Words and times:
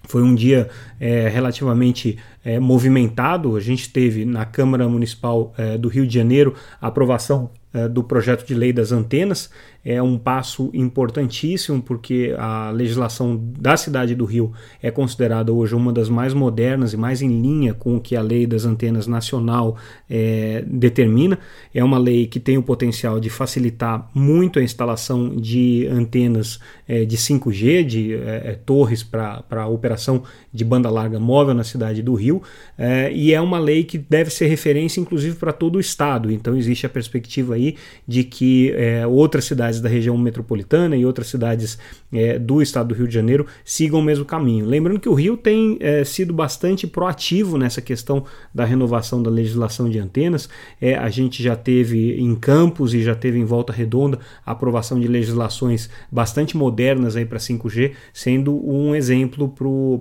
foi 0.04 0.22
um 0.22 0.36
dia 0.36 0.70
é, 1.00 1.28
relativamente 1.28 2.20
é, 2.46 2.60
movimentado. 2.60 3.56
A 3.56 3.60
gente 3.60 3.90
teve 3.90 4.26
na 4.26 4.46
Câmara 4.46 4.88
Municipal 4.88 5.56
é, 5.58 5.76
do 5.76 5.90
Rio 5.90 6.06
de 6.06 6.14
Janeiro 6.14 6.54
a 6.80 6.86
aprovação 6.86 7.50
do 7.92 8.04
projeto 8.04 8.46
de 8.46 8.54
lei 8.54 8.72
das 8.72 8.92
antenas 8.92 9.50
é 9.86 10.02
um 10.02 10.18
passo 10.18 10.70
importantíssimo 10.74 11.82
porque 11.82 12.34
a 12.38 12.72
legislação 12.72 13.40
da 13.60 13.76
cidade 13.76 14.16
do 14.16 14.24
Rio 14.24 14.54
é 14.82 14.90
considerada 14.90 15.52
hoje 15.52 15.76
uma 15.76 15.92
das 15.92 16.08
mais 16.08 16.34
modernas 16.34 16.94
e 16.94 16.98
mais 16.98 17.22
em 17.22 17.42
linha 17.42 17.74
com 17.74 17.98
o 17.98 18.00
que 18.00 18.16
a 18.16 18.22
lei 18.22 18.48
das 18.48 18.64
antenas 18.64 19.08
nacional 19.08 19.76
é, 20.10 20.64
determina. 20.66 21.38
É 21.74 21.84
uma 21.84 21.98
lei 21.98 22.28
que 22.28 22.40
tem 22.40 22.58
o 22.58 22.64
potencial 22.64 23.20
de 23.20 23.30
facilitar 23.30 24.10
muito 24.14 24.58
a 24.58 24.64
instalação 24.64 25.36
de 25.36 25.86
antenas 25.92 26.60
é, 26.88 27.04
de 27.04 27.18
5G, 27.18 27.84
de 27.84 28.14
é, 28.14 28.58
torres 28.66 29.04
para 29.04 29.44
a 29.50 29.68
operação 29.68 30.24
de 30.54 30.64
banda 30.64 30.90
larga 30.90 31.20
móvel 31.20 31.54
na 31.54 31.64
cidade 31.64 32.02
do 32.02 32.14
Rio, 32.14 32.42
e 33.12 33.34
é 33.34 33.42
uma 33.42 33.58
lei 33.58 33.84
que 33.84 33.98
deve 33.98 34.30
ser 34.30 34.46
referência 34.46 35.02
inclusive 35.02 35.36
para 35.36 35.52
todo 35.52 35.78
o 35.78 35.80
estado. 35.80 36.32
Então 36.32 36.56
existe 36.56 36.86
a 36.86 36.90
perspectiva 36.90 37.56
aí 37.56 37.63
de 38.08 38.24
que 38.24 38.72
é, 38.72 39.06
outras 39.08 39.46
cidades 39.46 39.64
cidades 39.64 39.82
da 39.82 39.90
região 39.90 40.18
metropolitana 40.18 40.96
e 40.96 41.06
outras 41.06 41.28
cidades 41.28 41.78
é, 42.12 42.38
do 42.38 42.62
estado 42.62 42.90
do 42.90 42.96
Rio 42.96 43.08
de 43.08 43.14
Janeiro 43.14 43.46
sigam 43.64 44.00
o 44.00 44.04
mesmo 44.04 44.26
caminho. 44.26 44.66
Lembrando 44.66 45.00
que 45.00 45.10
o 45.10 45.14
Rio 45.14 45.38
tem 45.38 45.78
é, 45.80 46.04
sido 46.04 46.34
bastante 46.34 46.86
proativo 46.86 47.58
nessa 47.58 47.82
questão 47.82 48.26
da 48.54 48.66
renovação 48.66 49.22
da 49.22 49.30
legislação 49.30 49.90
de 49.90 50.00
antenas. 50.00 50.50
É, 50.82 50.96
a 50.96 51.10
gente 51.10 51.42
já 51.42 51.56
teve 51.56 52.20
em 52.20 52.36
Campos 52.36 52.94
e 52.94 53.02
já 53.02 53.16
teve 53.16 53.38
em 53.38 53.46
Volta 53.46 53.72
Redonda 53.72 54.20
a 54.46 54.52
aprovação 54.52 55.00
de 55.00 55.08
legislações 55.08 55.90
bastante 56.12 56.58
modernas 56.58 57.14
para 57.14 57.38
5G, 57.38 57.94
sendo 58.14 58.54
um 58.68 58.96
exemplo 58.96 59.54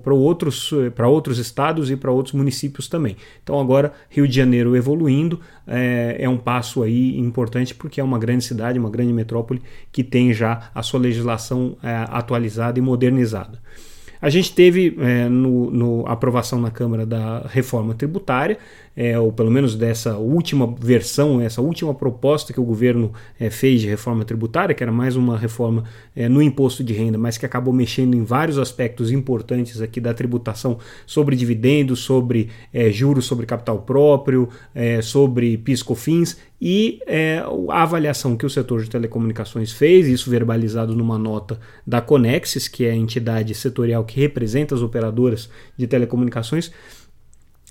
para 0.03 0.15
outros, 0.15 0.73
outros 1.07 1.39
estados 1.39 1.91
e 1.91 1.97
para 1.97 2.11
outros 2.11 2.35
municípios 2.35 2.89
também. 2.89 3.17
Então 3.43 3.61
agora 3.61 3.93
Rio 4.09 4.27
de 4.27 4.35
Janeiro 4.35 4.75
evoluindo 4.75 5.41
é, 5.67 6.17
é 6.19 6.29
um 6.29 6.39
passo 6.39 6.83
aí 6.83 7.19
importante 7.19 7.52
porque 7.75 8.01
é 8.01 8.05
uma 8.05 8.19
grande 8.19 8.45
cidade, 8.45 8.79
uma 8.79 8.91
grande 8.91 9.13
metrópole 9.13 9.63
que 9.91 10.03
tem 10.03 10.33
já 10.33 10.71
a 10.75 10.83
sua 10.83 11.01
legislação 11.01 11.77
é, 11.83 12.07
atualizada 12.09 12.79
e 12.79 12.83
modernizada. 12.83 13.59
A 14.23 14.31
gente 14.31 14.55
teve 14.55 14.97
é, 15.01 15.29
no, 15.29 15.69
no, 15.73 16.07
aprovação 16.07 16.61
na 16.61 16.71
Câmara 16.71 17.05
da 17.05 17.41
reforma 17.49 17.93
tributária, 17.93 18.57
é, 18.95 19.19
ou 19.19 19.33
pelo 19.33 19.51
menos 19.51 19.75
dessa 19.75 20.17
última 20.17 20.73
versão, 20.79 21.41
essa 21.41 21.61
última 21.61 21.93
proposta 21.93 22.53
que 22.53 22.61
o 22.61 22.65
governo 22.65 23.13
é, 23.41 23.51
fez 23.51 23.81
de 23.81 23.89
reforma 23.89 24.25
tributária, 24.25 24.77
que 24.77 24.83
era 24.83 24.93
mais 24.93 25.17
uma 25.17 25.37
reforma 25.37 25.83
é, 26.15 26.29
no 26.29 26.41
imposto 26.41 26.85
de 26.85 26.93
renda, 26.93 27.19
mas 27.19 27.37
que 27.37 27.45
acabou 27.45 27.75
mexendo 27.75 28.15
em 28.15 28.23
vários 28.23 28.61
aspectos 28.61 29.11
importantes 29.11 29.81
aqui 29.81 30.01
da 30.01 30.15
tributação 30.15 30.79
sobre 31.05 31.35
dividendos, 31.35 31.99
sobre 31.99 32.49
é, 32.73 32.93
juros 32.93 33.25
sobre 33.25 33.45
capital 33.45 33.81
próprio, 33.81 34.49
é, 34.73 35.03
sobre 35.03 35.57
PIS/COFINS 35.57 36.37
e 36.65 37.01
é, 37.09 37.43
a 37.71 37.83
avaliação 37.83 38.37
que 38.37 38.47
o 38.47 38.51
setor 38.51 38.85
de 38.85 38.89
telecomunicações 38.89 39.73
fez, 39.73 40.07
isso 40.07 40.31
verbalizado 40.31 40.95
numa 40.95 41.19
nota 41.19 41.59
da 41.85 42.01
Conexis, 42.01 42.69
que 42.69 42.85
é 42.85 42.93
a 42.93 42.95
entidade 42.95 43.53
setorial 43.53 44.05
que 44.05 44.21
representa 44.21 44.73
as 44.73 44.81
operadoras 44.81 45.51
de 45.77 45.89
telecomunicações, 45.89 46.71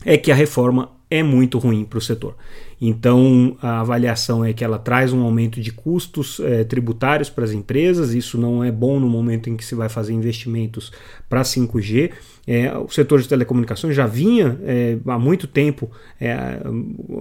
é 0.03 0.18
que 0.18 0.29
a 0.29 0.35
reforma 0.35 0.91
é 1.11 1.22
muito 1.22 1.59
ruim 1.59 1.83
para 1.83 1.99
o 1.99 2.01
setor. 2.01 2.35
Então, 2.83 3.55
a 3.61 3.81
avaliação 3.81 4.44
é 4.44 4.53
que 4.53 4.63
ela 4.63 4.79
traz 4.79 5.13
um 5.13 5.22
aumento 5.22 5.61
de 5.61 5.72
custos 5.72 6.39
é, 6.39 6.63
tributários 6.63 7.29
para 7.29 7.44
as 7.44 7.51
empresas, 7.51 8.16
isso 8.16 8.39
não 8.39 8.63
é 8.63 8.72
bom 8.72 8.99
no 8.99 9.07
momento 9.07 9.51
em 9.51 9.55
que 9.55 9.63
se 9.63 9.75
vai 9.75 9.88
fazer 9.88 10.13
investimentos 10.13 10.91
para 11.29 11.44
5G. 11.44 12.11
É, 12.47 12.75
o 12.75 12.89
setor 12.89 13.22
de 13.22 13.27
telecomunicações 13.27 13.95
já 13.95 14.07
vinha 14.07 14.59
é, 14.63 14.97
há 15.05 15.19
muito 15.19 15.45
tempo 15.45 15.91
é, 16.19 16.59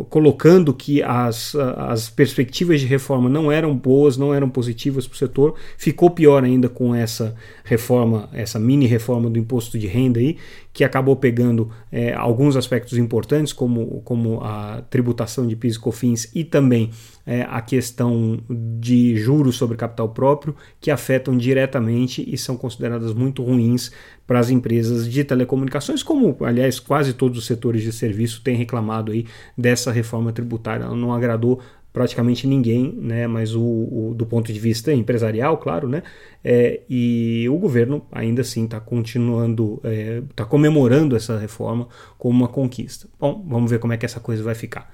colocando 0.08 0.72
que 0.72 1.02
as, 1.02 1.54
as 1.54 2.08
perspectivas 2.08 2.80
de 2.80 2.86
reforma 2.86 3.28
não 3.28 3.52
eram 3.52 3.76
boas, 3.76 4.16
não 4.16 4.32
eram 4.32 4.48
positivas 4.48 5.06
para 5.06 5.14
o 5.14 5.18
setor. 5.18 5.54
Ficou 5.76 6.10
pior 6.10 6.42
ainda 6.42 6.70
com 6.70 6.94
essa 6.94 7.34
reforma, 7.64 8.30
essa 8.32 8.58
mini 8.58 8.86
reforma 8.86 9.28
do 9.28 9.38
imposto 9.38 9.78
de 9.78 9.86
renda 9.86 10.18
aí, 10.18 10.38
que 10.72 10.84
acabou 10.84 11.16
pegando 11.16 11.70
alguns 12.16 12.56
aspectos 12.56 12.96
importantes, 12.96 13.52
como, 13.52 13.79
como 14.04 14.40
a 14.42 14.82
tributação 14.88 15.46
de 15.46 15.56
PIS 15.56 15.76
e 15.76 15.78
COFINS 15.78 16.30
e 16.34 16.44
também 16.44 16.90
é, 17.26 17.42
a 17.42 17.60
questão 17.60 18.40
de 18.48 19.16
juros 19.16 19.56
sobre 19.56 19.76
capital 19.76 20.08
próprio, 20.08 20.56
que 20.80 20.90
afetam 20.90 21.36
diretamente 21.36 22.24
e 22.26 22.36
são 22.36 22.56
consideradas 22.56 23.12
muito 23.12 23.42
ruins 23.42 23.90
para 24.26 24.38
as 24.38 24.50
empresas 24.50 25.10
de 25.10 25.24
telecomunicações, 25.24 26.02
como 26.02 26.36
aliás 26.42 26.78
quase 26.78 27.12
todos 27.12 27.38
os 27.38 27.46
setores 27.46 27.82
de 27.82 27.92
serviço 27.92 28.42
têm 28.42 28.56
reclamado 28.56 29.12
aí 29.12 29.26
dessa 29.56 29.90
reforma 29.90 30.32
tributária. 30.32 30.84
Ela 30.84 30.96
não 30.96 31.12
agradou 31.12 31.60
praticamente 31.92 32.46
ninguém, 32.46 32.92
né? 33.00 33.26
Mas 33.26 33.54
o, 33.54 33.62
o, 33.62 34.14
do 34.16 34.24
ponto 34.24 34.52
de 34.52 34.58
vista 34.58 34.92
empresarial, 34.92 35.58
claro, 35.58 35.88
né? 35.88 36.02
É, 36.44 36.80
e 36.88 37.46
o 37.48 37.58
governo 37.58 38.06
ainda 38.12 38.42
assim 38.42 38.64
está 38.64 38.80
continuando, 38.80 39.80
está 40.30 40.44
é, 40.44 40.46
comemorando 40.46 41.16
essa 41.16 41.38
reforma 41.38 41.88
como 42.16 42.38
uma 42.38 42.48
conquista. 42.48 43.08
Bom, 43.18 43.44
vamos 43.48 43.70
ver 43.70 43.78
como 43.78 43.92
é 43.92 43.96
que 43.96 44.06
essa 44.06 44.20
coisa 44.20 44.42
vai 44.42 44.54
ficar. 44.54 44.90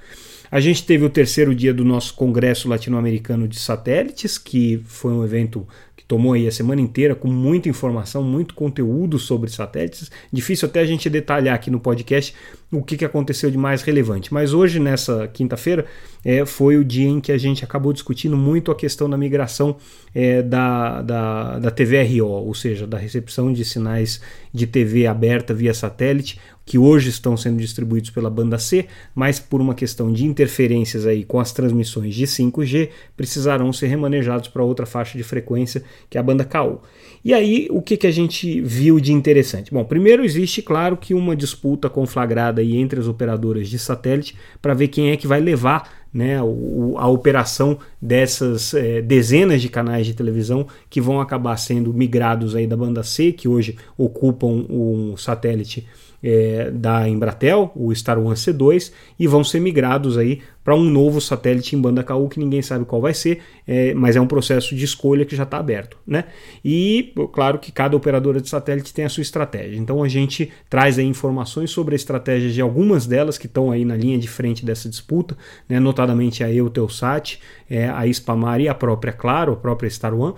A 0.51 0.61
gente 0.61 0.85
teve 0.87 1.05
o 1.05 1.11
terceiro 1.11 1.55
dia 1.55 1.75
do 1.75 1.85
nosso 1.85 2.15
Congresso 2.15 2.69
Latino-Americano 2.69 3.49
de 3.49 3.59
Satélites, 3.59 4.39
que 4.39 4.81
foi 4.87 5.13
um 5.13 5.25
evento 5.25 5.67
que 5.97 6.05
tomou 6.05 6.35
aí 6.35 6.47
a 6.47 6.53
semana 6.53 6.81
inteira 6.81 7.17
com 7.17 7.29
muita 7.29 7.69
informação, 7.69 8.23
muito 8.23 8.55
conteúdo 8.55 9.19
sobre 9.19 9.51
satélites. 9.51 10.11
Difícil 10.33 10.69
até 10.69 10.81
a 10.81 10.87
gente 10.87 11.11
detalhar 11.11 11.55
aqui 11.55 11.69
no 11.69 11.81
podcast 11.81 12.33
o 12.71 12.83
que, 12.83 12.97
que 12.97 13.05
aconteceu 13.05 13.51
de 13.51 13.57
mais 13.57 13.83
relevante. 13.83 14.35
Mas 14.35 14.53
hoje, 14.53 14.81
nessa 14.81 15.29
quinta-feira, 15.29 15.87
é, 16.25 16.45
foi 16.45 16.77
o 16.77 16.85
dia 16.85 17.09
em 17.09 17.21
que 17.21 17.31
a 17.31 17.39
gente 17.39 17.65
acabou 17.65 17.93
discutindo 17.93 18.37
muito 18.37 18.73
a 18.73 18.75
questão 18.75 19.09
da 19.09 19.17
migração 19.17 19.77
é, 20.15 20.43
da, 20.43 21.01
da, 21.03 21.59
da 21.61 21.71
TVRO, 21.71 22.27
ou 22.27 22.55
seja, 22.55 22.87
da 22.87 22.99
recepção 22.99 23.53
de 23.53 23.65
sinais 23.65 24.21
de 24.53 24.67
TV 24.67 25.07
aberta 25.07 25.55
via 25.55 25.73
satélite, 25.73 26.41
que 26.65 26.77
hoje 26.77 27.11
estão 27.11 27.37
sendo 27.37 27.59
distribuídos 27.59 28.11
pela 28.11 28.29
banda 28.29 28.59
C, 28.59 28.87
mas 29.15 29.39
por 29.39 29.61
uma 29.61 29.73
questão 29.73 30.13
de 30.13 30.25
interferências 30.25 31.07
aí 31.07 31.25
com 31.25 31.39
as 31.39 31.53
transmissões 31.53 32.13
de 32.13 32.27
5G, 32.27 32.89
precisarão 33.17 33.73
ser 33.73 33.87
remanejados 33.87 34.49
para 34.49 34.65
outra 34.65 34.85
faixa 34.85 35.17
de 35.17 35.23
frequência, 35.23 35.85
que 36.11 36.19
é 36.19 36.21
a 36.21 36.25
banda 36.25 36.45
KU. 36.45 36.81
E 37.27 37.35
aí, 37.35 37.67
o 37.73 37.83
que, 37.83 37.97
que 37.97 38.07
a 38.07 38.11
gente 38.13 38.61
viu 38.61 39.01
de 39.01 39.13
interessante? 39.13 39.75
Bom, 39.75 39.85
primeiro 39.85 40.25
existe, 40.25 40.63
claro, 40.63 40.97
que 40.97 41.13
uma 41.13 41.35
disputa 41.35 41.91
conflagrada 41.91 42.61
aí 42.61 42.77
entre 42.77 43.01
as 43.01 43.09
operadoras 43.09 43.69
de 43.69 43.81
satélite 43.81 44.37
para 44.63 44.75
ver 44.75 44.87
quem 44.87 45.11
é 45.11 45.17
que 45.17 45.27
vai 45.27 45.41
levar 45.41 45.91
né, 46.15 46.39
a 46.39 47.09
operação 47.09 47.81
dessas 48.01 48.73
é, 48.75 49.03
dezenas 49.03 49.61
de 49.61 49.69
canais 49.69 50.07
de 50.07 50.15
televisão 50.15 50.69
que 50.89 51.01
vão 51.01 51.21
acabar 51.21 51.57
sendo 51.57 51.93
migrados 51.93 52.55
aí 52.55 52.65
da 52.65 52.77
banda 52.77 53.03
C, 53.03 53.33
que 53.33 53.49
hoje 53.49 53.77
ocupam 53.99 54.65
um 54.71 55.17
satélite 55.17 55.85
é, 56.27 56.73
da 56.73 57.09
Embratel, 57.09 57.71
o 57.77 57.95
Star 57.95 58.19
One 58.19 58.35
C2, 58.35 58.91
e 59.17 59.29
vão 59.29 59.45
ser 59.45 59.61
migrados 59.61 60.19
aí 60.19 60.41
para 60.65 60.75
um 60.75 60.83
novo 60.83 61.21
satélite 61.21 61.77
em 61.77 61.81
banda 61.81 62.03
KU 62.03 62.29
que 62.29 62.41
ninguém 62.41 62.61
sabe 62.61 62.85
qual 62.85 63.01
vai 63.01 63.15
ser, 63.15 63.39
é, 63.65 63.95
mas 63.95 64.17
é 64.17 64.21
um 64.21 64.27
processo 64.27 64.75
de 64.75 64.85
escolha 64.85 65.25
que 65.25 65.37
já 65.37 65.45
está 65.45 65.59
aberto. 65.59 65.97
Né? 66.05 66.25
E 66.65 67.15
claro 67.33 67.61
que 67.61 67.71
cada 67.71 67.97
operadora 67.97 68.41
de 68.41 68.49
satélite 68.49 68.93
tem 68.93 69.05
a 69.05 69.09
sua 69.09 69.21
estratégia. 69.21 69.79
Então 69.79 70.03
a 70.03 70.09
gente 70.09 70.51
traz 70.69 70.99
aí 70.99 71.07
informações 71.07 71.71
sobre 71.71 71.95
a 71.95 71.97
estratégia 71.97 72.51
de 72.51 72.61
algumas 72.61 73.07
delas 73.07 73.39
que 73.39 73.47
estão 73.47 73.71
aí 73.71 73.85
na 73.85 73.95
linha 73.95 74.19
de 74.19 74.27
frente 74.27 74.65
dessa 74.67 74.89
disputa, 74.89 75.37
né? 75.69 75.79
notadamente 75.79 76.43
a 76.43 76.53
Eutelsat, 76.53 77.39
é, 77.71 77.89
a 77.89 78.05
Spamar 78.13 78.61
e 78.61 78.67
a 78.67 78.75
própria 78.75 79.13
Claro, 79.13 79.53
a 79.53 79.57
própria 79.57 79.89
Star 79.89 80.13
One 80.13 80.35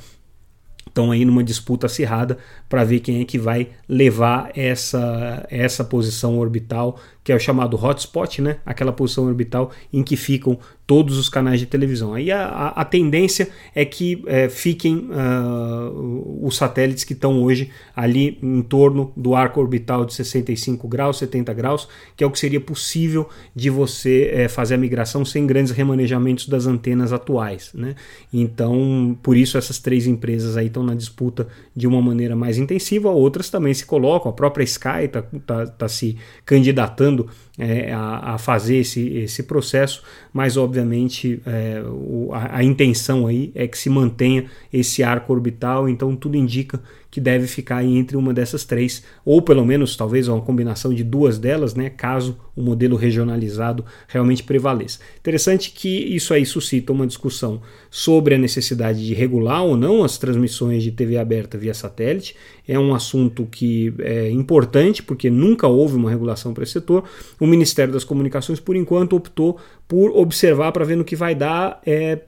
estão 0.88 1.11
aí 1.11 1.25
numa 1.25 1.44
disputa 1.44 1.87
acirrada 1.87 2.38
para 2.69 2.85
ver 2.85 3.00
quem 3.00 3.20
é 3.20 3.25
que 3.25 3.38
vai 3.38 3.69
levar 3.88 4.50
essa, 4.55 5.46
essa 5.50 5.85
posição 5.85 6.38
orbital 6.38 6.99
que 7.28 7.32
é 7.32 7.36
o 7.36 7.38
chamado 7.38 7.76
hotspot, 7.76 8.40
né? 8.40 8.56
aquela 8.64 8.90
posição 8.90 9.26
orbital 9.26 9.70
em 9.92 10.02
que 10.02 10.16
ficam 10.16 10.58
todos 10.86 11.19
os 11.19 11.28
canais 11.28 11.60
de 11.60 11.66
televisão. 11.66 12.14
Aí 12.14 12.32
a, 12.32 12.46
a, 12.46 12.69
a 12.80 12.84
tendência 12.86 13.50
é 13.75 13.84
que 13.84 14.25
é, 14.26 14.48
fiquem 14.48 15.10
uh, 15.10 16.38
os 16.40 16.56
satélites 16.56 17.04
que 17.04 17.12
estão 17.12 17.42
hoje 17.42 17.69
ali 17.94 18.38
em 18.42 18.62
torno 18.62 19.12
do 19.14 19.34
arco 19.34 19.60
orbital 19.60 20.06
de 20.06 20.14
65 20.14 20.88
graus, 20.88 21.19
70 21.19 21.52
graus, 21.52 21.86
que 22.16 22.25
é 22.25 22.26
o 22.26 22.30
que 22.30 22.38
seria 22.38 22.58
possível 22.58 23.28
de 23.54 23.69
você 23.69 24.31
é, 24.32 24.48
fazer 24.48 24.76
a 24.76 24.78
migração 24.78 25.22
sem 25.26 25.46
grandes 25.46 25.72
remanejamentos 25.72 26.48
das 26.48 26.64
antenas 26.66 27.12
atuais. 27.12 27.70
Né? 27.74 27.94
Então, 28.32 29.14
por 29.22 29.36
isso 29.36 29.58
essas 29.58 29.78
três 29.78 30.06
empresas 30.06 30.56
aí 30.56 30.69
estão 30.69 30.82
na 30.82 30.94
disputa 30.94 31.46
de 31.76 31.86
uma 31.86 32.00
maneira 32.00 32.34
mais 32.34 32.56
intensiva, 32.56 33.10
outras 33.10 33.50
também 33.50 33.74
se 33.74 33.84
colocam, 33.84 34.31
a 34.31 34.34
própria 34.34 34.64
Sky 34.64 35.04
está 35.04 35.20
tá, 35.44 35.66
tá 35.66 35.88
se 35.88 36.16
candidatando 36.46 37.18
falando 37.25 37.47
é, 37.58 37.93
a, 37.93 38.34
a, 38.34 38.38
fazer 38.38 38.76
esse, 38.76 39.08
esse 39.08 39.43
processo, 39.43 40.02
mas 40.32 40.56
obviamente 40.56 41.43
é, 41.44 41.82
o, 41.84 42.31
a, 42.32 42.58
a, 42.58 42.64
intenção 42.64 43.26
aí 43.26 43.50
é 43.55 43.66
que 43.66 43.76
se 43.76 43.90
mantenha 43.90 44.44
esse 44.72 45.02
arco 45.02 45.32
orbital, 45.32 45.88
então 45.88 46.14
tudo 46.14 46.37
indica 46.37 46.81
que 47.10 47.20
deve 47.20 47.46
ficar 47.46 47.82
entre 47.84 48.16
uma 48.16 48.34
dessas 48.34 48.64
três, 48.64 49.02
ou 49.25 49.40
pelo 49.40 49.64
menos 49.64 49.96
talvez 49.96 50.28
uma 50.28 50.40
combinação 50.40 50.93
de 50.93 51.02
duas 51.02 51.38
delas, 51.38 51.75
né, 51.75 51.88
caso 51.88 52.38
o 52.55 52.62
modelo 52.62 52.96
regionalizado 52.96 53.84
realmente 54.06 54.43
prevaleça. 54.43 54.99
Interessante 55.19 55.70
que 55.70 55.88
isso 55.88 56.34
aí 56.34 56.44
suscita 56.44 56.93
uma 56.93 57.06
discussão 57.06 57.62
sobre 57.90 58.34
a 58.34 58.38
necessidade 58.38 59.05
de 59.06 59.14
regular 59.14 59.62
ou 59.62 59.76
não 59.76 60.05
as 60.05 60.19
transmissões 60.19 60.82
de 60.82 60.90
TV 60.90 61.16
aberta 61.16 61.56
via 61.56 61.72
satélite. 61.72 62.37
É 62.66 62.78
um 62.78 62.94
assunto 62.94 63.46
que 63.46 63.94
é 64.00 64.31
importante 64.31 65.02
porque 65.02 65.31
nunca 65.31 65.66
houve 65.66 65.96
uma 65.96 66.10
regulação 66.10 66.52
para 66.52 66.64
esse 66.64 66.72
setor. 66.72 67.05
O 67.40 67.46
Ministério 67.48 67.92
das 67.92 68.04
Comunicações, 68.04 68.60
por 68.60 68.76
enquanto, 68.76 69.16
optou 69.16 69.58
por 69.86 70.10
observar 70.10 70.72
para 70.72 70.84
ver 70.84 70.96
no 70.96 71.04
que 71.04 71.16
vai 71.16 71.34
dar. 71.34 71.80
É, 71.84 72.20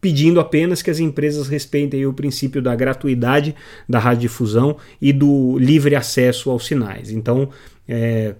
pedindo 0.00 0.38
apenas 0.38 0.80
que 0.80 0.90
as 0.90 1.00
empresas 1.00 1.48
respeitem 1.48 2.06
o 2.06 2.12
princípio 2.12 2.62
da 2.62 2.74
gratuidade 2.74 3.54
da 3.88 3.98
radiodifusão 3.98 4.76
e 5.02 5.12
do 5.12 5.58
livre 5.58 5.96
acesso 5.96 6.50
aos 6.50 6.66
sinais. 6.66 7.10
Então, 7.10 7.48
é, 7.88 8.36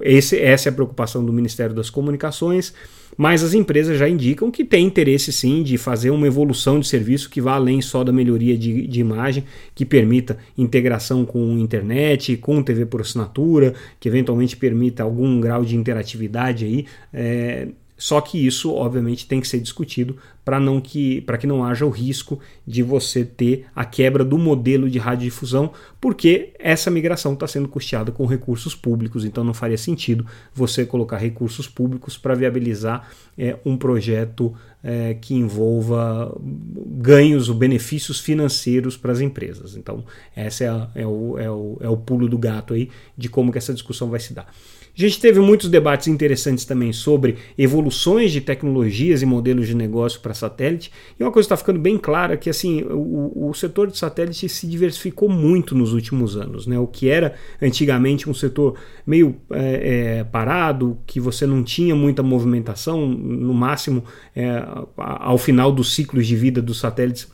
esse, 0.00 0.38
essa 0.38 0.68
é 0.68 0.70
a 0.70 0.74
preocupação 0.74 1.24
do 1.24 1.32
Ministério 1.32 1.74
das 1.74 1.90
Comunicações, 1.90 2.72
mas 3.16 3.42
as 3.42 3.52
empresas 3.52 3.98
já 3.98 4.08
indicam 4.08 4.50
que 4.50 4.64
tem 4.64 4.86
interesse 4.86 5.32
sim 5.32 5.62
de 5.62 5.76
fazer 5.76 6.10
uma 6.10 6.26
evolução 6.26 6.80
de 6.80 6.86
serviço 6.86 7.28
que 7.28 7.40
vá 7.40 7.54
além 7.54 7.80
só 7.82 8.02
da 8.02 8.12
melhoria 8.12 8.56
de, 8.56 8.86
de 8.86 9.00
imagem, 9.00 9.44
que 9.74 9.84
permita 9.84 10.38
integração 10.56 11.24
com 11.24 11.58
internet, 11.58 12.36
com 12.36 12.62
TV 12.62 12.86
por 12.86 13.00
assinatura, 13.00 13.74
que 14.00 14.08
eventualmente 14.08 14.56
permita 14.56 15.02
algum 15.02 15.40
grau 15.40 15.64
de 15.64 15.76
interatividade 15.76 16.64
aí. 16.64 16.86
É, 17.12 17.68
só 18.02 18.20
que 18.20 18.44
isso, 18.44 18.74
obviamente, 18.74 19.28
tem 19.28 19.40
que 19.40 19.46
ser 19.46 19.60
discutido 19.60 20.16
para 20.44 20.58
não 20.58 20.80
que 20.80 21.20
para 21.20 21.38
que 21.38 21.46
não 21.46 21.64
haja 21.64 21.86
o 21.86 21.88
risco 21.88 22.40
de 22.66 22.82
você 22.82 23.24
ter 23.24 23.66
a 23.76 23.84
quebra 23.84 24.24
do 24.24 24.36
modelo 24.36 24.90
de 24.90 24.98
radiodifusão, 24.98 25.70
porque 26.00 26.52
essa 26.58 26.90
migração 26.90 27.34
está 27.34 27.46
sendo 27.46 27.68
custeada 27.68 28.10
com 28.10 28.26
recursos 28.26 28.74
públicos, 28.74 29.24
então 29.24 29.44
não 29.44 29.54
faria 29.54 29.78
sentido 29.78 30.26
você 30.52 30.84
colocar 30.84 31.16
recursos 31.16 31.68
públicos 31.68 32.18
para 32.18 32.34
viabilizar 32.34 33.08
é, 33.38 33.56
um 33.64 33.76
projeto 33.76 34.52
é, 34.82 35.14
que 35.14 35.34
envolva 35.34 36.36
ganhos 36.40 37.48
ou 37.48 37.54
benefícios 37.54 38.18
financeiros 38.18 38.96
para 38.96 39.12
as 39.12 39.20
empresas. 39.20 39.76
Então, 39.76 40.04
esse 40.36 40.64
é, 40.64 40.88
é, 40.96 41.06
o, 41.06 41.38
é, 41.38 41.48
o, 41.48 41.78
é 41.80 41.88
o 41.88 41.96
pulo 41.96 42.28
do 42.28 42.36
gato 42.36 42.74
aí 42.74 42.90
de 43.16 43.28
como 43.28 43.52
que 43.52 43.58
essa 43.58 43.72
discussão 43.72 44.10
vai 44.10 44.18
se 44.18 44.34
dar. 44.34 44.52
A 44.96 45.00
gente 45.00 45.18
teve 45.18 45.40
muitos 45.40 45.70
debates 45.70 46.06
interessantes 46.06 46.66
também 46.66 46.92
sobre 46.92 47.36
evoluções 47.56 48.30
de 48.30 48.42
tecnologias 48.42 49.22
e 49.22 49.26
modelos 49.26 49.66
de 49.66 49.74
negócio 49.74 50.20
para 50.20 50.34
satélite. 50.34 50.92
E 51.18 51.22
uma 51.22 51.32
coisa 51.32 51.46
está 51.46 51.56
ficando 51.56 51.78
bem 51.78 51.96
clara 51.96 52.36
que 52.36 52.50
assim 52.50 52.82
o, 52.82 53.48
o, 53.48 53.54
setor 53.54 53.90
de 53.90 53.96
satélite 53.96 54.48
se 54.50 54.66
diversificou 54.66 55.30
muito 55.30 55.74
nos 55.74 55.94
últimos 55.94 56.36
anos. 56.36 56.66
Né? 56.66 56.78
O 56.78 56.86
que 56.86 57.08
era 57.08 57.34
antigamente 57.60 58.28
um 58.28 58.34
setor 58.34 58.74
meio 59.06 59.36
é, 59.50 60.18
é, 60.18 60.24
parado, 60.24 60.98
que 61.06 61.18
você 61.18 61.46
não 61.46 61.62
tinha 61.62 61.96
muita 61.96 62.22
movimentação, 62.22 63.06
no 63.06 63.54
máximo 63.54 64.04
é, 64.36 64.62
ao 64.96 65.38
final 65.38 65.72
dos 65.72 65.94
ciclos 65.94 66.26
de 66.26 66.36
vida 66.36 66.60
dos 66.60 66.78
satélites 66.78 67.28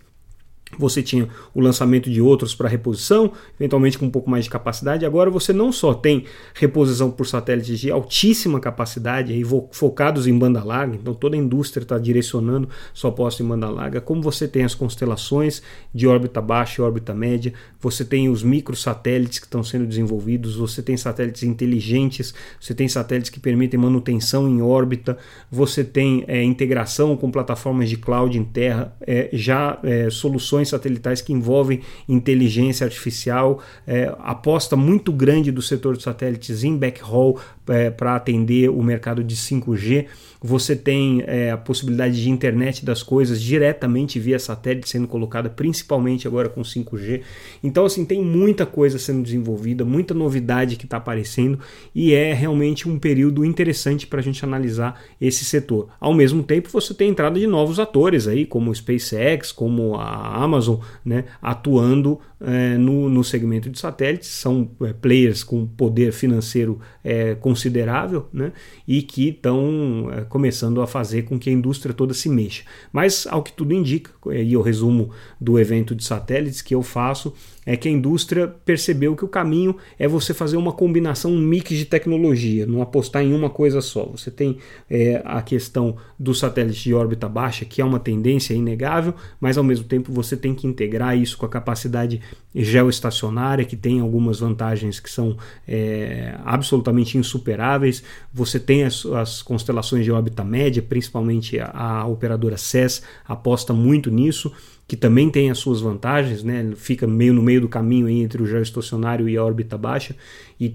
você 0.77 1.03
tinha 1.03 1.29
o 1.55 1.61
lançamento 1.61 2.11
de 2.11 2.21
outros 2.21 2.55
para 2.55 2.69
reposição, 2.69 3.33
eventualmente 3.59 3.99
com 3.99 4.07
um 4.07 4.11
pouco 4.11 4.29
mais 4.29 4.45
de 4.45 4.51
capacidade. 4.51 5.07
Agora 5.07 5.31
você 5.31 5.53
não 5.53 5.73
só 5.73 5.95
tem 5.95 6.25
reposição 6.55 7.11
por 7.11 7.27
satélites 7.27 7.79
de 7.79 7.91
altíssima 7.91 8.61
capacidade, 8.61 9.33
aí 9.33 9.43
focados 9.71 10.27
em 10.27 10.37
banda 10.37 10.63
larga, 10.63 10.97
então 10.97 11.15
toda 11.15 11.37
a 11.37 11.39
indústria 11.39 11.83
está 11.83 11.99
direcionando 11.99 12.69
sua 12.93 13.11
aposta 13.11 13.43
em 13.43 13.47
banda 13.47 13.69
larga, 13.71 14.01
como 14.01 14.21
você 14.21 14.47
tem 14.47 14.65
as 14.65 14.75
constelações 14.75 15.63
de 15.95 16.07
órbita 16.07 16.41
baixa 16.41 16.83
e 16.83 16.85
órbita 16.85 17.15
média, 17.15 17.53
você 17.81 18.05
tem 18.05 18.29
os 18.29 18.43
microsatélites 18.43 19.39
que 19.39 19.47
estão 19.47 19.63
sendo 19.63 19.87
desenvolvidos, 19.87 20.57
você 20.57 20.83
tem 20.83 20.97
satélites 20.97 21.43
inteligentes, 21.43 22.35
você 22.61 22.75
tem 22.75 22.89
satélites 22.89 23.31
que 23.31 23.41
permitem 23.41 23.79
manutenção 23.79 24.49
em 24.49 24.61
órbita, 24.61 25.17
você 25.51 25.85
tem 25.85 26.25
é, 26.27 26.43
integração 26.43 27.17
com 27.17 27.31
plataformas 27.31 27.89
de 27.89 27.97
cloud 27.97 28.37
em 28.37 28.45
terra, 28.45 28.95
é, 29.01 29.31
já 29.33 29.79
é, 29.83 30.11
soluções 30.11 30.58
missões 30.59 30.69
satelitais 30.69 31.21
que 31.21 31.33
envolvem 31.33 31.81
inteligência 32.09 32.85
artificial, 32.85 33.61
é, 33.87 34.13
aposta 34.21 34.77
muito 34.77 35.13
grande 35.13 35.53
do 35.53 35.63
setor 35.63 35.97
de 35.97 36.03
satélites 36.03 36.65
em 36.65 36.77
backhaul 36.77 37.39
é, 37.69 37.91
para 37.91 38.17
atender 38.17 38.69
o 38.71 38.83
mercado 38.83 39.23
de 39.23 39.37
5G. 39.37 40.07
Você 40.41 40.77
tem 40.77 41.23
é, 41.27 41.51
a 41.51 41.57
possibilidade 41.57 42.23
de 42.23 42.31
internet 42.31 42.85
das 42.85 43.03
coisas 43.03 43.43
diretamente 43.43 44.21
via 44.21 44.39
satélite 44.39 44.89
sendo 44.89 45.09
colocada, 45.09 45.51
principalmente 45.51 46.29
agora 46.29 46.49
com 46.49 46.63
5G. 46.63 47.23
Então, 47.63 47.85
assim, 47.85 48.05
tem 48.05 48.23
muita 48.23 48.65
coisa 48.65 48.99
sendo 48.99 49.23
desenvolvida, 49.23 49.85
muita 49.85 50.15
novidade 50.15 50.77
que 50.77 50.85
está 50.85 50.99
aparecendo 50.99 51.59
e 51.93 52.15
é 52.15 52.33
realmente 52.33 52.89
um 52.89 52.99
período 52.99 53.45
interessante 53.45 54.07
para 54.07 54.21
a 54.21 54.23
gente 54.23 54.45
analisar 54.45 55.01
esse 55.21 55.45
setor. 55.45 55.89
Ao 55.99 56.15
mesmo 56.15 56.43
tempo, 56.45 56.69
você 56.71 56.95
tem 56.95 57.11
entrada 57.11 57.39
de 57.39 57.47
novos 57.47 57.81
atores 57.81 58.29
aí, 58.29 58.47
como 58.47 58.71
o 58.71 58.75
SpaceX, 58.75 59.51
como 59.51 59.97
a 59.97 60.45
Amazon, 60.49 60.79
né, 61.05 61.25
atuando 61.41 62.19
é, 62.41 62.77
no, 62.77 63.09
no 63.09 63.23
segmento 63.23 63.69
de 63.69 63.79
satélites, 63.79 64.29
são 64.29 64.71
é, 64.83 64.93
players 64.93 65.45
com 65.45 65.67
poder 65.67 66.13
financeiro 66.13 66.81
é, 67.05 67.35
considerável 67.35 68.27
né, 68.33 68.53
e 68.87 69.03
que 69.03 69.29
estão 69.29 70.09
é, 70.13 70.23
começando 70.23 70.81
a 70.81 70.87
fazer 70.87 71.23
com 71.23 71.39
que 71.39 71.51
a 71.51 71.53
indústria 71.53 71.95
toda 71.95 72.15
se 72.15 72.29
mexa. 72.29 72.63
Mas, 72.93 73.27
ao 73.29 73.43
que 73.43 73.53
tudo 73.53 73.75
indica, 73.75 74.11
e 74.33 74.57
o 74.57 74.63
resumo 74.63 75.11
do 75.41 75.59
evento 75.59 75.95
de 75.95 76.05
satélites 76.05 76.63
que 76.63 76.75
eu 76.75 76.83
faço, 76.83 77.35
é 77.69 77.77
que 77.77 77.87
a 77.87 77.91
indústria 77.91 78.49
percebeu 78.65 79.15
que 79.15 79.27
o 79.27 79.29
caminho 79.29 79.77
é 79.99 80.09
você 80.09 80.33
fazer 80.33 80.57
uma 80.57 80.73
combinação, 80.73 81.33
um 81.33 81.39
mix 81.39 81.69
de 81.69 81.85
tecnologia, 81.85 82.65
não 82.65 82.81
apostar 82.81 83.23
em 83.23 83.35
uma 83.35 83.51
coisa 83.51 83.83
só. 83.83 84.07
Você 84.07 84.31
tem 84.31 84.57
é, 84.89 85.21
a 85.23 85.43
questão 85.43 85.95
do 86.19 86.35
satélite 86.35 86.85
de 86.85 86.95
órbita 86.95 87.29
baixa, 87.29 87.67
que 87.67 87.83
é 87.83 87.85
uma 87.85 88.01
tendência 88.01 88.55
inegável, 88.55 89.13
mas 89.39 89.59
ao 89.59 89.65
mesmo 89.65 89.85
tempo 89.85 90.11
você 90.11 90.35
tem 90.35 90.55
que 90.55 90.67
integrar 90.67 91.15
isso 91.19 91.37
com 91.37 91.45
a 91.45 91.49
capacidade 91.49 92.23
geoestacionária, 92.55 93.67
que 93.67 93.77
tem 93.77 94.01
algumas 94.01 94.41
vantagens 94.41 94.99
que 94.99 95.11
são 95.11 95.37
é, 95.67 96.39
absolutamente 96.47 97.19
insuperáveis. 97.19 98.03
Você 98.33 98.59
tem 98.59 98.85
as, 98.85 99.05
as, 99.05 99.43
constelações 99.43 100.07
de 100.07 100.11
órbita 100.11 100.43
média, 100.43 100.83
principalmente 100.83 101.61
a, 101.61 101.71
a 101.75 102.07
operadora 102.07 102.57
SES 102.57 103.03
aposta 103.27 103.75
muito 103.75 104.11
nisso 104.11 104.51
que 104.89 104.97
também 104.97 105.29
tem 105.29 105.51
as 105.51 105.59
suas 105.59 105.83
vantagens, 105.83 106.43
né? 106.43 106.73
fica 106.75 107.07
meio 107.07 107.35
no 107.35 107.43
meio 107.43 107.61
do 107.61 107.69
caminho 107.69 108.09
entre 108.09 108.43
o 108.43 108.47
geoestacionário 108.47 109.29
e 109.29 109.37
a 109.37 109.45
órbita 109.45 109.77
baixa, 109.77 110.17
e 110.59 110.75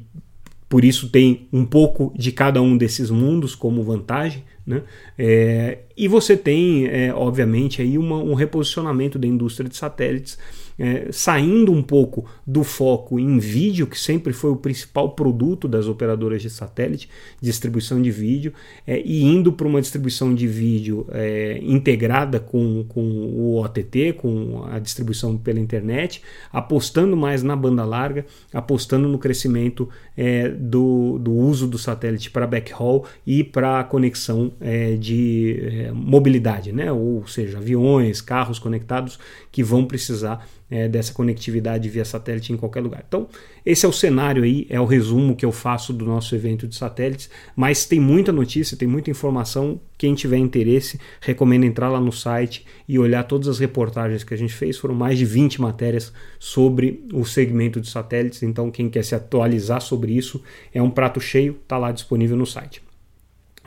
por 0.69 0.85
isso 0.85 1.09
tem 1.09 1.47
um 1.51 1.65
pouco 1.65 2.13
de 2.15 2.31
cada 2.31 2.61
um 2.61 2.77
desses 2.77 3.09
mundos 3.09 3.55
como 3.55 3.83
vantagem. 3.83 4.43
Né? 4.65 4.83
É, 5.17 5.79
e 5.97 6.07
você 6.07 6.37
tem, 6.37 6.87
é, 6.87 7.13
obviamente, 7.13 7.81
aí 7.81 7.97
uma, 7.97 8.17
um 8.17 8.33
reposicionamento 8.33 9.19
da 9.19 9.27
indústria 9.27 9.67
de 9.67 9.75
satélites 9.75 10.37
é, 10.77 11.07
saindo 11.11 11.71
um 11.71 11.81
pouco 11.81 12.25
do 12.45 12.63
foco 12.63 13.19
em 13.19 13.39
vídeo, 13.39 13.87
que 13.87 13.99
sempre 13.99 14.33
foi 14.33 14.51
o 14.51 14.55
principal 14.55 15.11
produto 15.11 15.67
das 15.67 15.87
operadoras 15.87 16.41
de 16.41 16.49
satélite, 16.49 17.09
distribuição 17.41 18.01
de 18.01 18.11
vídeo, 18.11 18.53
é, 18.85 19.01
e 19.03 19.23
indo 19.23 19.53
para 19.53 19.67
uma 19.67 19.81
distribuição 19.81 20.33
de 20.33 20.47
vídeo 20.47 21.05
é, 21.11 21.59
integrada 21.61 22.39
com, 22.39 22.85
com 22.87 23.01
o 23.01 23.61
OTT, 23.61 24.13
com 24.13 24.65
a 24.69 24.79
distribuição 24.79 25.37
pela 25.37 25.59
internet, 25.59 26.21
apostando 26.51 27.15
mais 27.15 27.43
na 27.43 27.55
banda 27.55 27.83
larga, 27.83 28.25
apostando 28.53 29.07
no 29.07 29.17
crescimento 29.17 29.89
é, 30.15 30.49
do, 30.49 31.17
do 31.19 31.31
uso 31.31 31.67
do 31.67 31.77
satélite 31.77 32.29
para 32.29 32.47
backhaul 32.47 33.05
e 33.25 33.43
para 33.43 33.83
conexão 33.83 34.51
é, 34.59 34.95
de 34.95 35.59
é, 35.61 35.91
mobilidade, 35.91 36.71
né? 36.71 36.91
ou 36.91 37.25
seja, 37.27 37.57
aviões, 37.57 38.21
carros 38.21 38.59
conectados 38.59 39.19
que 39.51 39.63
vão 39.63 39.85
precisar 39.85 40.47
é, 40.73 40.87
dessa 40.87 41.13
conectividade 41.13 41.87
via 41.87 42.03
satélite 42.03 42.51
em 42.51 42.57
qualquer 42.57 42.81
lugar. 42.81 43.05
Então, 43.07 43.27
esse 43.63 43.85
é 43.85 43.89
o 43.89 43.93
cenário 43.93 44.41
aí, 44.41 44.65
é 44.71 44.81
o 44.81 44.85
resumo 44.85 45.35
que 45.35 45.45
eu 45.45 45.51
faço 45.51 45.93
do 45.93 46.03
nosso 46.03 46.33
evento 46.33 46.67
de 46.67 46.75
satélites, 46.75 47.29
mas 47.55 47.85
tem 47.85 47.99
muita 47.99 48.31
notícia, 48.31 48.75
tem 48.75 48.87
muita 48.87 49.11
informação. 49.11 49.79
Quem 49.99 50.15
tiver 50.15 50.37
interesse, 50.37 50.99
recomendo 51.21 51.63
entrar 51.63 51.89
lá 51.89 51.99
no 51.99 52.11
site 52.11 52.65
e 52.89 52.97
olhar 52.97 53.21
todas 53.23 53.47
as 53.47 53.59
reportagens 53.59 54.23
que 54.23 54.33
a 54.33 54.37
gente 54.37 54.53
fez. 54.53 54.75
Foram 54.75 54.95
mais 54.95 55.19
de 55.19 55.25
20 55.25 55.61
matérias 55.61 56.11
sobre 56.39 57.05
o 57.13 57.23
segmento 57.23 57.79
de 57.79 57.87
satélites, 57.87 58.41
então 58.41 58.71
quem 58.71 58.89
quer 58.89 59.05
se 59.05 59.13
atualizar 59.13 59.79
sobre 59.79 60.13
isso 60.13 60.41
é 60.73 60.81
um 60.81 60.89
prato 60.89 61.21
cheio, 61.21 61.55
está 61.61 61.77
lá 61.77 61.91
disponível 61.91 62.35
no 62.35 62.47
site. 62.47 62.81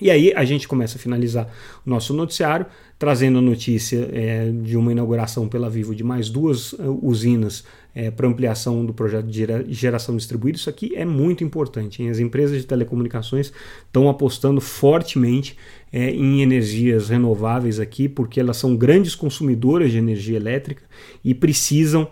E 0.00 0.11
aí 0.11 0.33
a 0.35 0.45
gente 0.45 0.69
começa 0.69 0.99
a 0.99 1.00
finalizar 1.00 1.49
o 1.85 1.88
nosso 1.88 2.12
noticiário, 2.12 2.67
trazendo 2.99 3.38
a 3.38 3.43
notícia 3.43 4.09
é, 4.12 4.50
de 4.50 4.76
uma 4.76 4.93
inauguração 4.93 5.49
pela 5.49 5.71
Vivo 5.71 5.95
de 5.95 6.05
mais 6.05 6.29
duas 6.29 6.73
uh, 6.75 6.99
usinas 7.03 7.65
é, 7.95 8.11
para 8.11 8.29
ampliação 8.29 8.85
do 8.85 8.93
projeto 8.93 9.26
de 9.26 9.47
geração 9.71 10.17
distribuída. 10.17 10.59
Isso 10.59 10.69
aqui 10.69 10.95
é 10.95 11.05
muito 11.05 11.43
importante. 11.43 12.03
Hein? 12.03 12.11
As 12.11 12.19
empresas 12.19 12.61
de 12.61 12.67
telecomunicações 12.67 13.53
estão 13.87 14.09
apostando 14.09 14.61
fortemente 14.61 15.57
é, 15.91 16.11
em 16.11 16.43
energias 16.43 17.09
renováveis 17.09 17.81
aqui, 17.81 18.07
porque 18.07 18.38
elas 18.38 18.59
são 18.59 18.76
grandes 18.76 19.15
consumidoras 19.15 19.91
de 19.91 19.99
energia 19.99 20.37
elétrica 20.37 20.83
e 21.25 21.35
precisam 21.35 22.09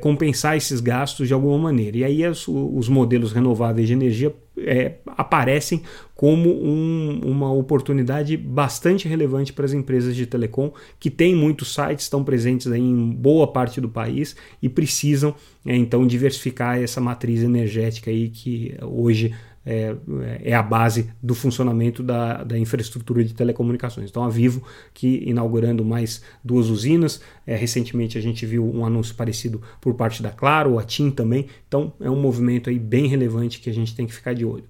compensar 0.00 0.56
esses 0.56 0.78
gastos 0.78 1.26
de 1.26 1.34
alguma 1.34 1.58
maneira. 1.58 1.96
E 1.96 2.04
aí 2.04 2.22
os 2.28 2.88
modelos 2.88 3.32
renováveis 3.32 3.88
de 3.88 3.92
energia 3.92 4.32
é, 4.64 4.96
aparecem 5.06 5.82
como 6.14 6.50
um, 6.50 7.20
uma 7.24 7.52
oportunidade 7.52 8.36
bastante 8.36 9.06
relevante 9.06 9.52
para 9.52 9.64
as 9.64 9.72
empresas 9.72 10.16
de 10.16 10.26
telecom 10.26 10.72
que 10.98 11.10
têm 11.10 11.34
muitos 11.34 11.72
sites, 11.72 12.04
estão 12.04 12.24
presentes 12.24 12.66
em 12.66 13.10
boa 13.10 13.46
parte 13.46 13.80
do 13.80 13.88
país 13.88 14.34
e 14.60 14.68
precisam 14.68 15.34
é, 15.64 15.76
então 15.76 16.06
diversificar 16.06 16.78
essa 16.78 17.00
matriz 17.00 17.42
energética 17.42 18.10
aí 18.10 18.28
que 18.28 18.76
hoje 18.82 19.34
é, 19.68 19.94
é, 20.44 20.54
a 20.54 20.62
base 20.62 21.10
do 21.22 21.34
funcionamento 21.34 22.02
da, 22.02 22.42
da, 22.42 22.58
infraestrutura 22.58 23.22
de 23.22 23.34
telecomunicações. 23.34 24.08
Então, 24.08 24.24
a 24.24 24.30
Vivo, 24.30 24.62
que 24.94 25.22
inaugurando 25.26 25.84
mais 25.84 26.22
duas 26.42 26.70
usinas, 26.70 27.20
é, 27.46 27.54
recentemente 27.54 28.16
a 28.16 28.20
gente 28.20 28.46
viu 28.46 28.64
um 28.64 28.82
anúncio 28.82 29.14
parecido 29.14 29.60
por 29.78 29.92
parte 29.92 30.22
da 30.22 30.30
Claro, 30.30 30.78
a 30.78 30.84
TIM 30.84 31.10
também. 31.10 31.48
Então, 31.68 31.92
é 32.00 32.10
um 32.10 32.18
movimento 32.18 32.70
aí 32.70 32.78
bem 32.78 33.08
relevante 33.08 33.60
que 33.60 33.68
a 33.68 33.74
gente 33.74 33.94
tem 33.94 34.06
que 34.06 34.14
ficar 34.14 34.32
de 34.32 34.42
olho. 34.42 34.64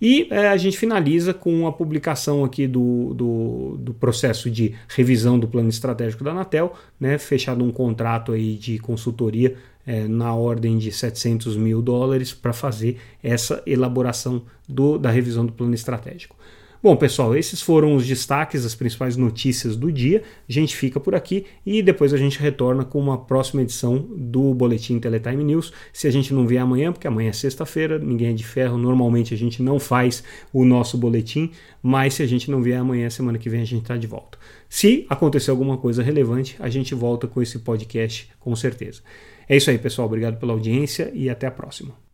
E 0.00 0.28
é, 0.30 0.48
a 0.48 0.56
gente 0.56 0.78
finaliza 0.78 1.34
com 1.34 1.66
a 1.66 1.72
publicação 1.72 2.42
aqui 2.42 2.66
do, 2.66 3.12
do, 3.12 3.76
do, 3.78 3.92
processo 3.92 4.48
de 4.48 4.74
revisão 4.88 5.38
do 5.38 5.46
plano 5.46 5.68
estratégico 5.68 6.24
da 6.24 6.30
Anatel, 6.30 6.72
né, 6.98 7.18
fechado 7.18 7.62
um 7.62 7.72
contrato 7.72 8.32
aí 8.32 8.54
de 8.54 8.78
consultoria 8.78 9.56
é, 9.88 10.06
na 10.06 10.34
ordem 10.34 10.76
de 10.76 10.92
700 10.92 11.56
mil 11.56 11.80
dólares 11.80 12.34
para 12.34 12.52
fazer 12.52 12.98
essa 13.22 13.62
elaboração 13.66 14.42
do, 14.68 14.98
da 14.98 15.10
revisão 15.10 15.46
do 15.46 15.52
plano 15.52 15.74
estratégico. 15.74 16.36
Bom, 16.80 16.94
pessoal, 16.94 17.36
esses 17.36 17.60
foram 17.60 17.96
os 17.96 18.06
destaques, 18.06 18.64
as 18.64 18.72
principais 18.72 19.16
notícias 19.16 19.74
do 19.74 19.90
dia. 19.90 20.22
A 20.48 20.52
gente 20.52 20.76
fica 20.76 21.00
por 21.00 21.12
aqui 21.12 21.44
e 21.66 21.82
depois 21.82 22.14
a 22.14 22.16
gente 22.16 22.38
retorna 22.38 22.84
com 22.84 23.00
uma 23.00 23.18
próxima 23.18 23.62
edição 23.62 23.98
do 24.16 24.54
Boletim 24.54 25.00
Teletime 25.00 25.42
News. 25.42 25.72
Se 25.92 26.06
a 26.06 26.10
gente 26.12 26.32
não 26.32 26.46
vier 26.46 26.62
amanhã, 26.62 26.92
porque 26.92 27.08
amanhã 27.08 27.30
é 27.30 27.32
sexta-feira, 27.32 27.98
ninguém 27.98 28.28
é 28.28 28.32
de 28.32 28.44
ferro, 28.44 28.78
normalmente 28.78 29.34
a 29.34 29.36
gente 29.36 29.60
não 29.60 29.80
faz 29.80 30.22
o 30.52 30.64
nosso 30.64 30.96
boletim, 30.96 31.50
mas 31.82 32.14
se 32.14 32.22
a 32.22 32.26
gente 32.26 32.48
não 32.48 32.62
vier 32.62 32.78
amanhã, 32.78 33.10
semana 33.10 33.38
que 33.38 33.50
vem 33.50 33.62
a 33.62 33.66
gente 33.66 33.82
está 33.82 33.96
de 33.96 34.06
volta. 34.06 34.38
Se 34.68 35.04
acontecer 35.08 35.50
alguma 35.50 35.78
coisa 35.78 36.00
relevante, 36.00 36.54
a 36.60 36.68
gente 36.68 36.94
volta 36.94 37.26
com 37.26 37.42
esse 37.42 37.58
podcast 37.58 38.30
com 38.38 38.54
certeza. 38.54 39.02
É 39.48 39.56
isso 39.56 39.68
aí, 39.68 39.78
pessoal. 39.78 40.06
Obrigado 40.06 40.38
pela 40.38 40.52
audiência 40.52 41.10
e 41.12 41.28
até 41.28 41.48
a 41.48 41.50
próxima. 41.50 42.07